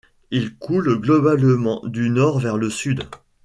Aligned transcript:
Il 0.31 0.55
coule 0.55 0.99
globalement 0.99 1.83
du 1.85 2.09
nord 2.09 2.39
vers 2.39 2.57
le 2.57 2.71
sud. 2.71 3.03